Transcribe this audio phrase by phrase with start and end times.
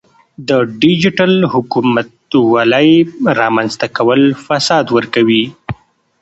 [0.49, 0.51] د
[0.81, 2.89] ډیجیټل حکومتولۍ
[3.39, 5.43] رامنځته کول فساد ورکوي.